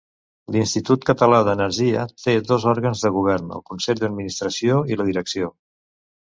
L'Institut 0.53 1.03
Català 1.09 1.41
d'Energia 1.47 2.07
té 2.23 2.35
dos 2.53 2.67
òrgans 2.73 3.05
de 3.05 3.13
govern: 3.19 3.55
el 3.61 3.65
Consell 3.71 4.03
d'Administració 4.03 4.83
i 4.97 5.01
la 5.03 5.11
Direcció. 5.15 5.55